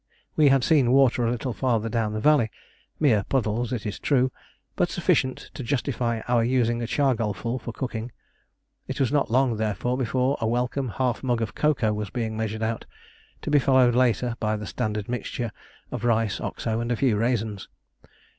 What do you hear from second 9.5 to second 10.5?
therefore, before a